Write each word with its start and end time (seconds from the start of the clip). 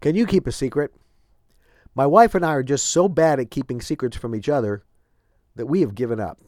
Can 0.00 0.14
you 0.14 0.26
keep 0.26 0.46
a 0.46 0.52
secret? 0.52 0.92
My 1.94 2.06
wife 2.06 2.34
and 2.34 2.44
I 2.44 2.52
are 2.52 2.62
just 2.62 2.86
so 2.86 3.08
bad 3.08 3.40
at 3.40 3.50
keeping 3.50 3.80
secrets 3.80 4.16
from 4.16 4.34
each 4.34 4.48
other 4.48 4.84
that 5.56 5.66
we 5.66 5.80
have 5.80 5.94
given 5.94 6.20
up. 6.20 6.40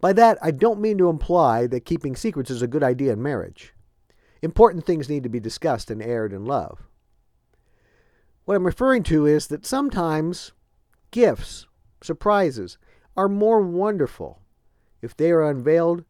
By 0.00 0.14
that, 0.14 0.38
I 0.40 0.50
don't 0.50 0.80
mean 0.80 0.96
to 0.98 1.10
imply 1.10 1.66
that 1.66 1.84
keeping 1.84 2.16
secrets 2.16 2.50
is 2.50 2.62
a 2.62 2.66
good 2.66 2.82
idea 2.82 3.12
in 3.12 3.22
marriage. 3.22 3.74
Important 4.40 4.86
things 4.86 5.10
need 5.10 5.22
to 5.24 5.28
be 5.28 5.40
discussed 5.40 5.90
and 5.90 6.02
aired 6.02 6.32
in 6.32 6.46
love. 6.46 6.88
What 8.46 8.56
I'm 8.56 8.64
referring 8.64 9.02
to 9.04 9.26
is 9.26 9.48
that 9.48 9.66
sometimes 9.66 10.52
gifts, 11.10 11.66
surprises, 12.02 12.78
are 13.16 13.28
more 13.28 13.60
wonderful 13.60 14.40
if 15.02 15.14
they 15.14 15.30
are 15.30 15.42
unveiled 15.42 16.04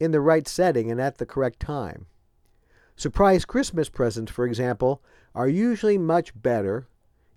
in 0.00 0.12
the 0.12 0.20
right 0.20 0.48
setting 0.48 0.90
and 0.90 1.00
at 1.00 1.18
the 1.18 1.26
correct 1.26 1.60
time. 1.60 2.06
Surprise 2.98 3.44
Christmas 3.44 3.88
presents, 3.88 4.32
for 4.32 4.44
example, 4.44 5.00
are 5.32 5.46
usually 5.46 5.96
much 5.96 6.32
better 6.34 6.88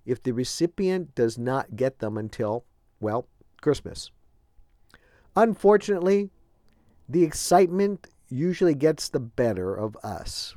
if 0.04 0.20
the 0.20 0.32
recipient 0.32 1.14
does 1.14 1.38
not 1.38 1.76
get 1.76 2.00
them 2.00 2.18
until, 2.18 2.64
well, 2.98 3.28
Christmas. 3.60 4.10
Unfortunately, 5.36 6.32
the 7.08 7.22
excitement 7.22 8.08
usually 8.28 8.74
gets 8.74 9.08
the 9.08 9.20
better 9.20 9.72
of 9.72 9.96
us. 10.02 10.56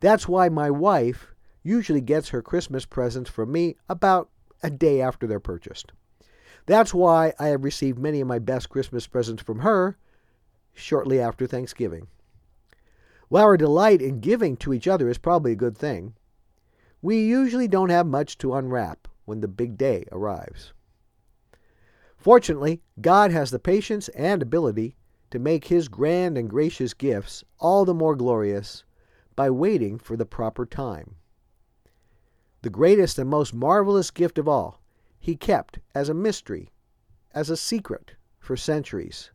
That's 0.00 0.26
why 0.26 0.48
my 0.48 0.70
wife 0.70 1.34
usually 1.62 2.00
gets 2.00 2.30
her 2.30 2.40
Christmas 2.40 2.86
presents 2.86 3.28
from 3.28 3.52
me 3.52 3.76
about 3.86 4.30
a 4.62 4.70
day 4.70 5.02
after 5.02 5.26
they're 5.26 5.40
purchased. 5.40 5.92
That's 6.64 6.94
why 6.94 7.34
I 7.38 7.48
have 7.48 7.64
received 7.64 7.98
many 7.98 8.22
of 8.22 8.28
my 8.28 8.38
best 8.38 8.70
Christmas 8.70 9.06
presents 9.06 9.42
from 9.42 9.58
her 9.58 9.98
shortly 10.72 11.20
after 11.20 11.46
Thanksgiving. 11.46 12.08
While 13.28 13.44
our 13.44 13.56
delight 13.56 14.00
in 14.00 14.20
giving 14.20 14.56
to 14.58 14.72
each 14.72 14.88
other 14.88 15.08
is 15.08 15.18
probably 15.18 15.52
a 15.52 15.56
good 15.56 15.76
thing, 15.76 16.14
we 17.02 17.20
usually 17.24 17.68
don't 17.68 17.90
have 17.90 18.06
much 18.06 18.38
to 18.38 18.54
unwrap 18.54 19.06
when 19.26 19.40
the 19.40 19.48
big 19.48 19.76
day 19.76 20.06
arrives. 20.10 20.72
Fortunately, 22.16 22.82
God 23.00 23.30
has 23.30 23.50
the 23.50 23.58
patience 23.58 24.08
and 24.08 24.42
ability 24.42 24.96
to 25.30 25.38
make 25.38 25.66
his 25.66 25.88
grand 25.88 26.38
and 26.38 26.48
gracious 26.48 26.94
gifts 26.94 27.44
all 27.58 27.84
the 27.84 27.94
more 27.94 28.16
glorious 28.16 28.84
by 29.36 29.50
waiting 29.50 29.98
for 29.98 30.16
the 30.16 30.26
proper 30.26 30.64
time. 30.64 31.16
The 32.62 32.70
greatest 32.70 33.18
and 33.18 33.28
most 33.28 33.54
marvelous 33.54 34.10
gift 34.10 34.38
of 34.38 34.48
all, 34.48 34.82
he 35.20 35.36
kept 35.36 35.78
as 35.94 36.08
a 36.08 36.14
mystery, 36.14 36.72
as 37.32 37.50
a 37.50 37.56
secret 37.56 38.14
for 38.40 38.56
centuries, 38.56 39.30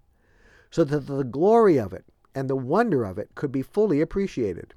so 0.71 0.83
that 0.83 1.05
the 1.07 1.23
glory 1.23 1.77
of 1.77 1.93
it 1.93 2.05
and 2.35 2.49
the 2.49 2.55
wonder 2.55 3.03
of 3.03 3.17
it 3.17 3.35
could 3.35 3.51
be 3.51 3.61
fully 3.61 4.01
appreciated. 4.01 4.73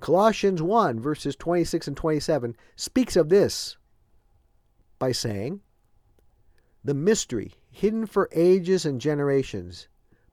Colossians 0.00 0.62
1, 0.62 1.00
verses 1.00 1.34
26 1.36 1.88
and 1.88 1.96
27, 1.96 2.56
speaks 2.76 3.16
of 3.16 3.28
this 3.28 3.76
by 4.98 5.12
saying, 5.12 5.60
The 6.84 6.94
mystery, 6.94 7.54
hidden 7.70 8.06
for 8.06 8.28
ages 8.32 8.84
and 8.84 9.00
generations, 9.00 9.88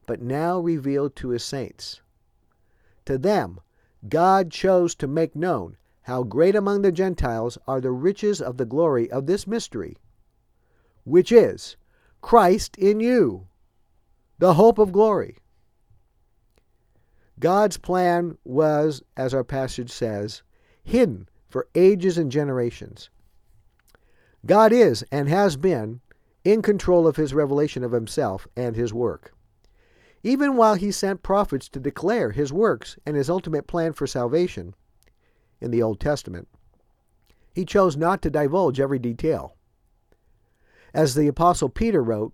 but 0.06 0.22
now 0.22 0.60
revealed 0.60 1.16
to 1.16 1.30
his 1.30 1.44
saints. 1.44 2.02
To 3.06 3.18
them, 3.18 3.60
God 4.08 4.52
chose 4.52 4.96
to 4.96 5.08
make 5.08 5.36
known 5.36 5.78
how 6.04 6.24
great 6.24 6.56
among 6.56 6.82
the 6.82 6.92
Gentiles 6.92 7.58
are 7.66 7.80
the 7.80 7.92
riches 7.92 8.42
of 8.42 8.58
the 8.58 8.66
glory 8.66 9.10
of 9.10 9.26
this 9.26 9.48
mystery, 9.48 9.98
which 11.06 11.32
is 11.32 11.78
Christ 12.22 12.78
in 12.78 13.00
you, 13.00 13.48
the 14.40 14.56
hope 14.56 14.78
of 14.78 14.92
glory. 14.92 15.38
God's 17.40 17.78
plan 17.78 18.38
was, 18.44 19.02
as 19.18 19.34
our 19.34 19.44
passage 19.44 19.92
says, 19.92 20.44
hidden 20.84 21.28
for 21.50 21.68
ages 21.76 22.18
and 22.18 22.32
generations. 22.32 23.10
God 24.46 24.72
is 24.72 25.04
and 25.12 25.30
has 25.30 25.56
been 25.56 26.02
in 26.44 26.62
control 26.62 27.08
of 27.08 27.16
his 27.16 27.34
revelation 27.34 27.84
of 27.84 27.92
himself 27.92 28.48
and 28.56 28.76
his 28.76 28.94
work. 28.94 29.34
Even 30.24 30.56
while 30.56 30.76
he 30.76 30.92
sent 30.92 31.24
prophets 31.24 31.68
to 31.70 31.80
declare 31.80 32.32
his 32.32 32.54
works 32.54 32.98
and 33.06 33.16
his 33.16 33.30
ultimate 33.30 33.68
plan 33.68 33.94
for 33.94 34.08
salvation 34.08 34.74
in 35.60 35.72
the 35.72 35.82
Old 35.82 36.00
Testament, 36.00 36.48
he 37.54 37.66
chose 37.66 37.96
not 37.96 38.22
to 38.22 38.30
divulge 38.30 38.80
every 38.80 39.00
detail. 39.00 39.56
As 40.94 41.16
the 41.16 41.28
Apostle 41.28 41.70
Peter 41.70 42.02
wrote, 42.02 42.34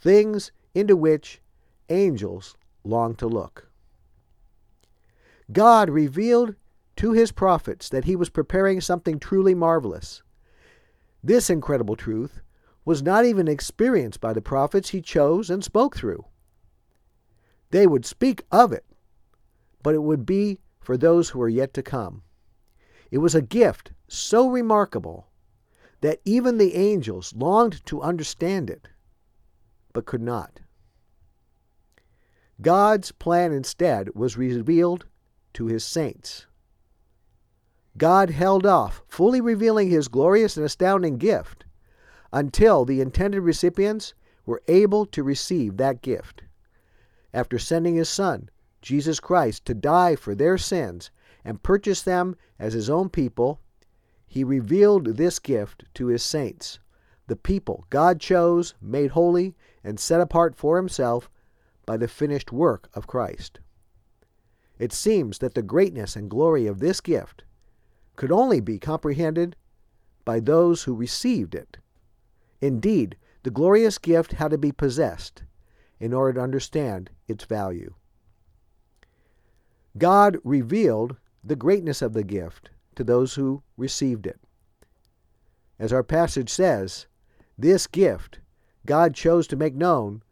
things 0.00 0.52
into 0.74 0.96
which 0.96 1.40
angels 1.88 2.56
long 2.84 3.14
to 3.16 3.26
look. 3.26 3.68
God 5.52 5.90
revealed 5.90 6.54
to 6.96 7.12
his 7.12 7.32
prophets 7.32 7.88
that 7.88 8.04
he 8.04 8.14
was 8.14 8.30
preparing 8.30 8.80
something 8.80 9.18
truly 9.18 9.54
marvelous. 9.54 10.22
This 11.22 11.50
incredible 11.50 11.96
truth 11.96 12.40
was 12.84 13.02
not 13.02 13.24
even 13.24 13.48
experienced 13.48 14.20
by 14.20 14.32
the 14.32 14.40
prophets 14.40 14.90
he 14.90 15.00
chose 15.00 15.50
and 15.50 15.62
spoke 15.62 15.96
through. 15.96 16.24
They 17.70 17.86
would 17.86 18.04
speak 18.04 18.44
of 18.50 18.72
it, 18.72 18.84
but 19.82 19.94
it 19.94 20.02
would 20.02 20.26
be 20.26 20.58
for 20.80 20.96
those 20.96 21.30
who 21.30 21.40
are 21.42 21.48
yet 21.48 21.74
to 21.74 21.82
come. 21.82 22.22
It 23.10 23.18
was 23.18 23.34
a 23.34 23.42
gift 23.42 23.92
so 24.08 24.48
remarkable 24.48 25.26
that 26.00 26.20
even 26.24 26.58
the 26.58 26.74
angels 26.74 27.34
longed 27.36 27.84
to 27.86 28.00
understand 28.00 28.70
it, 28.70 28.88
but 29.92 30.06
could 30.06 30.22
not. 30.22 30.60
God's 32.60 33.12
plan 33.12 33.52
instead 33.52 34.14
was 34.14 34.36
revealed 34.36 35.06
to 35.54 35.66
his 35.66 35.84
saints. 35.84 36.46
God 37.96 38.30
held 38.30 38.66
off, 38.66 39.02
fully 39.08 39.40
revealing 39.40 39.90
his 39.90 40.08
glorious 40.08 40.56
and 40.56 40.64
astounding 40.64 41.16
gift, 41.16 41.64
until 42.32 42.84
the 42.84 43.00
intended 43.00 43.40
recipients 43.40 44.14
were 44.46 44.62
able 44.68 45.06
to 45.06 45.22
receive 45.22 45.76
that 45.76 46.02
gift 46.02 46.42
after 47.32 47.58
sending 47.58 47.94
his 47.94 48.08
Son, 48.08 48.48
Jesus 48.82 49.20
Christ, 49.20 49.64
to 49.66 49.74
die 49.74 50.16
for 50.16 50.34
their 50.34 50.58
sins 50.58 51.10
and 51.44 51.62
purchase 51.62 52.02
them 52.02 52.36
as 52.58 52.72
his 52.72 52.90
own 52.90 53.08
people, 53.08 53.60
he 54.26 54.44
revealed 54.44 55.16
this 55.16 55.38
gift 55.38 55.84
to 55.94 56.06
his 56.06 56.22
saints, 56.22 56.78
the 57.26 57.36
people 57.36 57.86
God 57.90 58.20
chose, 58.20 58.74
made 58.80 59.12
holy, 59.12 59.54
and 59.82 59.98
set 59.98 60.20
apart 60.20 60.56
for 60.56 60.76
himself 60.76 61.30
by 61.86 61.96
the 61.96 62.08
finished 62.08 62.52
work 62.52 62.88
of 62.94 63.06
Christ. 63.06 63.60
It 64.78 64.92
seems 64.92 65.38
that 65.38 65.54
the 65.54 65.62
greatness 65.62 66.16
and 66.16 66.30
glory 66.30 66.66
of 66.66 66.78
this 66.78 67.00
gift 67.00 67.44
could 68.16 68.32
only 68.32 68.60
be 68.60 68.78
comprehended 68.78 69.56
by 70.24 70.40
those 70.40 70.84
who 70.84 70.94
received 70.94 71.54
it. 71.54 71.78
Indeed, 72.60 73.16
the 73.42 73.50
glorious 73.50 73.98
gift 73.98 74.32
had 74.32 74.50
to 74.50 74.58
be 74.58 74.72
possessed 74.72 75.42
in 75.98 76.12
order 76.12 76.34
to 76.34 76.42
understand 76.42 77.10
its 77.26 77.44
value. 77.44 77.94
God 79.98 80.38
revealed 80.44 81.16
the 81.42 81.56
greatness 81.56 82.02
of 82.02 82.12
the 82.12 82.24
gift 82.24 82.70
to 82.96 83.04
those 83.04 83.34
who 83.34 83.62
received 83.76 84.26
it. 84.26 84.40
As 85.78 85.92
our 85.92 86.02
passage 86.02 86.50
says, 86.50 87.06
this 87.56 87.86
gift 87.86 88.40
God 88.86 89.14
chose 89.14 89.46
to 89.48 89.56
make 89.56 89.74
known 89.74 90.22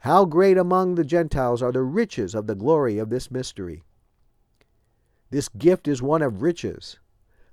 how 0.00 0.24
great 0.24 0.56
among 0.56 0.94
the 0.94 1.04
Gentiles 1.04 1.62
are 1.62 1.72
the 1.72 1.82
riches 1.82 2.34
of 2.34 2.46
the 2.46 2.54
glory 2.54 2.98
of 2.98 3.10
this 3.10 3.30
mystery. 3.30 3.82
This 5.30 5.48
gift 5.48 5.88
is 5.88 6.00
one 6.00 6.22
of 6.22 6.42
riches, 6.42 6.98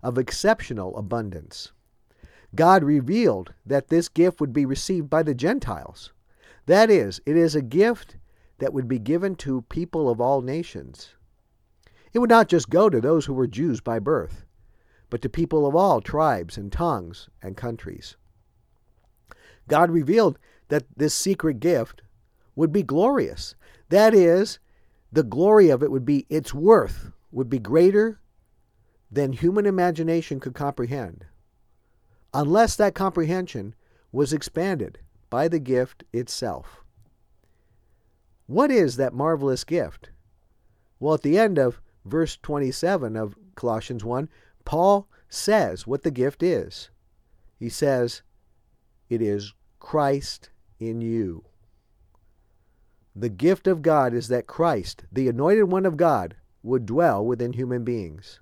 of 0.02 0.18
exceptional 0.18 0.96
abundance. 0.98 1.72
God 2.56 2.84
revealed 2.84 3.54
that 3.66 3.88
this 3.88 4.10
gift 4.10 4.40
would 4.40 4.54
be 4.54 4.66
received 4.66 5.10
by 5.10 5.24
the 5.24 5.34
Gentiles 5.34 6.12
that 6.66 6.90
is, 6.90 7.20
it 7.26 7.36
is 7.36 7.56
a 7.56 7.62
gift 7.62 8.16
that 8.60 8.74
would 8.74 8.88
be 8.88 9.00
given 9.00 9.36
to 9.36 9.64
people 9.64 10.10
of 10.10 10.22
all 10.22 10.42
nations. 10.42 11.16
It 12.14 12.20
would 12.20 12.30
not 12.30 12.48
just 12.48 12.70
go 12.70 12.90
to 12.90 13.02
those 13.02 13.26
who 13.26 13.34
were 13.34 13.48
Jews 13.48 13.82
by 13.82 14.00
birth, 14.00 14.46
but 15.10 15.22
to 15.24 15.30
people 15.30 15.66
of 15.66 15.76
all 15.76 16.00
tribes 16.00 16.58
and 16.58 16.72
tongues 16.72 17.28
and 17.42 17.58
countries. 17.58 18.16
God 19.68 19.92
revealed 19.92 20.38
that 20.70 20.86
this 20.96 21.14
secret 21.14 21.60
gift 21.60 22.02
would 22.56 22.72
be 22.72 22.84
glorious. 22.84 23.56
That 23.90 24.14
is, 24.14 24.60
the 25.12 25.24
glory 25.24 25.70
of 25.70 25.84
it 25.84 25.92
would 25.92 26.06
be 26.06 26.26
its 26.30 26.54
worth 26.54 27.12
would 27.32 27.50
be 27.50 27.60
greater 27.60 28.20
than 29.12 29.34
human 29.34 29.66
imagination 29.66 30.40
could 30.40 30.54
comprehend, 30.56 31.26
unless 32.34 32.76
that 32.76 32.96
comprehension 32.96 33.76
was 34.12 34.34
expanded 34.34 35.00
by 35.30 35.48
the 35.48 35.60
gift 35.60 36.04
itself. 36.14 36.84
What 38.48 38.72
is 38.72 38.98
that 38.98 39.14
marvelous 39.14 39.64
gift? 39.64 40.10
Well, 41.00 41.14
at 41.14 41.22
the 41.22 41.38
end 41.38 41.58
of 41.58 41.82
verse 42.06 42.38
27 42.42 43.16
of 43.16 43.36
Colossians 43.56 44.04
1, 44.04 44.30
Paul 44.66 45.08
says 45.30 45.88
what 45.88 46.04
the 46.04 46.12
gift 46.12 46.44
is. 46.44 46.90
He 47.60 47.70
says, 47.70 48.22
It 49.14 49.22
is 49.22 49.54
Christ 49.80 50.50
in 50.80 51.00
you. 51.00 51.46
The 53.16 53.30
gift 53.30 53.68
of 53.68 53.84
God 53.84 54.12
is 54.12 54.28
that 54.30 54.48
Christ, 54.48 55.06
the 55.12 55.28
anointed 55.28 55.66
one 55.66 55.86
of 55.86 55.98
God, 55.98 56.36
would 56.64 56.88
dwell 56.88 57.24
within 57.24 57.54
human 57.54 57.84
beings. 57.84 58.40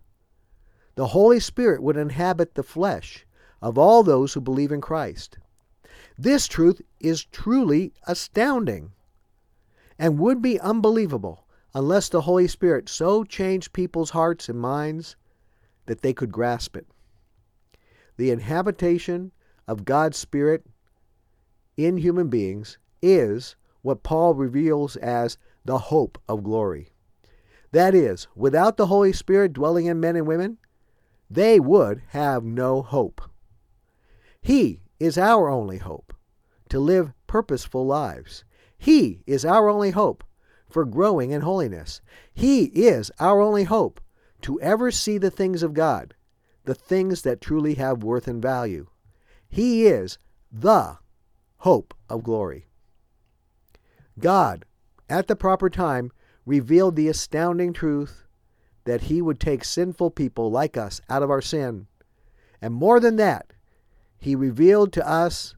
The 0.96 1.08
Holy 1.08 1.42
Spirit 1.42 1.84
would 1.84 1.98
inhabit 1.98 2.56
the 2.56 2.64
flesh 2.64 3.26
of 3.62 3.78
all 3.78 4.02
those 4.02 4.34
who 4.34 4.40
believe 4.40 4.72
in 4.72 4.80
Christ. 4.80 5.38
This 6.18 6.48
truth 6.48 6.82
is 7.02 7.26
truly 7.26 7.92
astounding 8.08 8.94
and 10.00 10.20
would 10.20 10.42
be 10.42 10.58
unbelievable 10.58 11.48
unless 11.76 12.08
the 12.08 12.22
Holy 12.22 12.48
Spirit 12.48 12.88
so 12.88 13.26
changed 13.26 13.74
people's 13.74 14.12
hearts 14.12 14.48
and 14.48 14.58
minds 14.58 15.18
that 15.88 16.02
they 16.02 16.14
could 16.14 16.32
grasp 16.32 16.78
it. 16.78 16.88
The 18.16 18.32
inhabitation 18.32 19.34
of 19.72 19.86
God's 19.86 20.18
Spirit 20.18 20.66
in 21.78 21.96
human 21.96 22.28
beings 22.28 22.78
is 23.02 23.56
what 23.84 24.04
Paul 24.04 24.34
reveals 24.34 24.98
as 24.98 25.38
the 25.64 25.78
hope 25.78 26.22
of 26.28 26.44
glory. 26.44 26.90
That 27.72 27.96
is, 27.96 28.28
without 28.36 28.76
the 28.76 28.88
Holy 28.88 29.14
Spirit 29.14 29.54
dwelling 29.54 29.86
in 29.86 30.02
men 30.02 30.18
and 30.18 30.28
women, 30.28 30.58
they 31.30 31.58
would 31.58 32.02
have 32.10 32.44
no 32.44 32.82
hope. 32.82 33.22
He 34.42 34.82
is 35.00 35.18
our 35.18 35.48
only 35.48 35.78
hope 35.78 36.14
to 36.68 36.78
live 36.78 37.14
purposeful 37.26 37.86
lives. 37.86 38.44
He 38.78 39.24
is 39.26 39.46
our 39.46 39.70
only 39.70 39.92
hope 39.92 40.26
for 40.70 40.84
growing 40.84 41.32
in 41.32 41.42
holiness. 41.42 42.02
He 42.34 42.66
is 42.66 43.10
our 43.22 43.40
only 43.40 43.64
hope 43.64 44.02
to 44.42 44.60
ever 44.60 44.92
see 44.92 45.18
the 45.18 45.32
things 45.32 45.64
of 45.64 45.74
God, 45.74 46.14
the 46.66 46.76
things 46.76 47.22
that 47.22 47.40
truly 47.40 47.76
have 47.76 48.04
worth 48.04 48.28
and 48.28 48.42
value. 48.42 48.88
He 49.52 49.86
is 49.86 50.18
the 50.50 50.98
hope 51.58 51.94
of 52.08 52.24
glory. 52.24 52.68
God, 54.18 54.64
at 55.10 55.28
the 55.28 55.36
proper 55.36 55.70
time, 55.70 56.12
revealed 56.46 56.96
the 56.96 57.10
astounding 57.10 57.74
truth 57.74 58.24
that 58.86 59.02
He 59.02 59.22
would 59.22 59.42
take 59.42 59.66
sinful 59.66 60.12
people 60.12 60.50
like 60.50 60.78
us 60.78 61.02
out 61.10 61.22
of 61.22 61.30
our 61.30 61.42
sin. 61.42 61.88
And 62.62 62.74
more 62.74 63.02
than 63.02 63.18
that, 63.18 63.52
He 64.18 64.36
revealed 64.36 64.94
to 64.94 65.08
us 65.08 65.56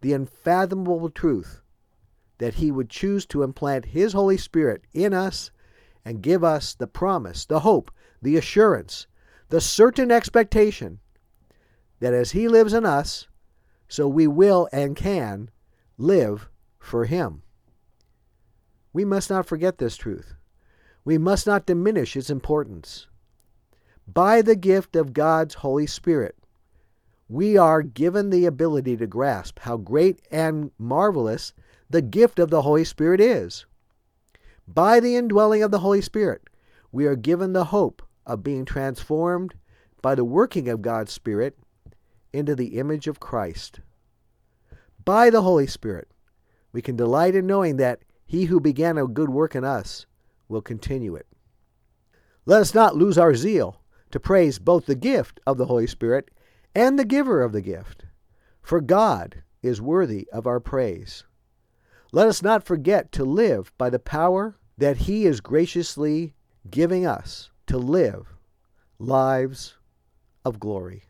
the 0.00 0.12
unfathomable 0.12 1.10
truth 1.10 1.62
that 2.38 2.54
He 2.54 2.72
would 2.72 2.90
choose 2.90 3.26
to 3.26 3.44
implant 3.44 3.86
His 3.86 4.12
Holy 4.12 4.36
Spirit 4.36 4.82
in 4.92 5.14
us 5.14 5.52
and 6.04 6.20
give 6.20 6.42
us 6.42 6.74
the 6.74 6.88
promise, 6.88 7.44
the 7.44 7.60
hope, 7.60 7.92
the 8.20 8.36
assurance, 8.36 9.06
the 9.50 9.60
certain 9.60 10.10
expectation 10.10 10.98
that 12.00 12.12
as 12.12 12.32
He 12.32 12.48
lives 12.48 12.72
in 12.72 12.84
us, 12.84 13.28
so 13.88 14.08
we 14.08 14.26
will 14.26 14.68
and 14.72 14.96
can 14.96 15.50
live 15.98 16.48
for 16.78 17.04
Him. 17.04 17.42
We 18.92 19.04
must 19.04 19.30
not 19.30 19.46
forget 19.46 19.78
this 19.78 19.96
truth. 19.96 20.34
We 21.04 21.18
must 21.18 21.46
not 21.46 21.66
diminish 21.66 22.16
its 22.16 22.30
importance. 22.30 23.06
By 24.08 24.42
the 24.42 24.56
gift 24.56 24.96
of 24.96 25.12
God's 25.12 25.54
Holy 25.54 25.86
Spirit, 25.86 26.36
we 27.28 27.56
are 27.56 27.82
given 27.82 28.30
the 28.30 28.46
ability 28.46 28.96
to 28.98 29.06
grasp 29.06 29.58
how 29.60 29.76
great 29.76 30.20
and 30.30 30.70
marvelous 30.78 31.52
the 31.90 32.02
gift 32.02 32.38
of 32.38 32.50
the 32.50 32.62
Holy 32.62 32.84
Spirit 32.84 33.20
is. 33.20 33.66
By 34.66 35.00
the 35.00 35.16
indwelling 35.16 35.62
of 35.62 35.70
the 35.70 35.80
Holy 35.80 36.00
Spirit, 36.00 36.42
we 36.92 37.06
are 37.06 37.16
given 37.16 37.52
the 37.52 37.66
hope 37.66 38.02
of 38.24 38.42
being 38.42 38.64
transformed 38.64 39.54
by 40.02 40.14
the 40.14 40.24
working 40.24 40.68
of 40.68 40.82
God's 40.82 41.12
Spirit 41.12 41.58
into 42.36 42.54
the 42.54 42.78
image 42.78 43.06
of 43.06 43.20
Christ. 43.20 43.80
By 45.04 45.30
the 45.30 45.42
Holy 45.42 45.66
Spirit, 45.66 46.08
we 46.72 46.82
can 46.82 46.96
delight 46.96 47.34
in 47.34 47.46
knowing 47.46 47.76
that 47.78 48.02
He 48.24 48.44
who 48.44 48.60
began 48.60 48.98
a 48.98 49.06
good 49.06 49.30
work 49.30 49.54
in 49.54 49.64
us 49.64 50.06
will 50.48 50.62
continue 50.62 51.14
it. 51.14 51.26
Let 52.44 52.60
us 52.60 52.74
not 52.74 52.96
lose 52.96 53.18
our 53.18 53.34
zeal 53.34 53.80
to 54.10 54.20
praise 54.20 54.58
both 54.58 54.86
the 54.86 54.94
gift 54.94 55.40
of 55.46 55.58
the 55.58 55.66
Holy 55.66 55.86
Spirit 55.86 56.30
and 56.74 56.98
the 56.98 57.04
giver 57.04 57.42
of 57.42 57.52
the 57.52 57.62
gift, 57.62 58.04
for 58.62 58.80
God 58.80 59.42
is 59.62 59.80
worthy 59.80 60.28
of 60.32 60.46
our 60.46 60.60
praise. 60.60 61.24
Let 62.12 62.28
us 62.28 62.42
not 62.42 62.64
forget 62.64 63.10
to 63.12 63.24
live 63.24 63.72
by 63.78 63.90
the 63.90 63.98
power 63.98 64.56
that 64.78 64.98
He 64.98 65.26
is 65.26 65.40
graciously 65.40 66.34
giving 66.70 67.06
us 67.06 67.50
to 67.66 67.78
live 67.78 68.34
lives 68.98 69.76
of 70.44 70.60
glory. 70.60 71.04